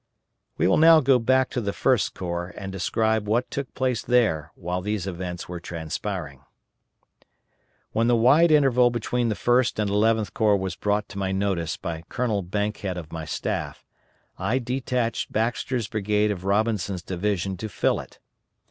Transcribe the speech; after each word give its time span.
We 0.57 0.67
will 0.67 0.79
now 0.79 0.99
go 0.99 1.19
back 1.19 1.51
to 1.51 1.61
the 1.61 1.73
First 1.73 2.15
Corps 2.15 2.51
and 2.57 2.71
describe 2.71 3.27
what 3.27 3.51
took 3.51 3.71
place 3.75 4.01
there 4.01 4.51
while 4.55 4.81
these 4.81 5.05
events 5.05 5.47
were 5.47 5.59
transpiring. 5.59 6.41
When 7.91 8.07
the 8.07 8.15
wide 8.15 8.49
interval 8.49 8.89
between 8.89 9.29
the 9.29 9.35
First 9.35 9.77
and 9.77 9.91
Eleventh 9.91 10.33
Corps 10.33 10.57
was 10.57 10.75
brought 10.75 11.07
to 11.09 11.19
my 11.19 11.31
notice 11.31 11.77
by 11.77 12.03
Colonel 12.09 12.41
Bankhead 12.41 12.97
of 12.97 13.13
my 13.13 13.25
staff, 13.25 13.85
I 14.39 14.57
detached 14.57 15.31
Baxter's 15.31 15.87
brigade 15.87 16.31
of 16.31 16.45
Robinson's 16.45 17.03
division 17.03 17.55
to 17.57 17.69
fill 17.69 17.99
it. 17.99 18.17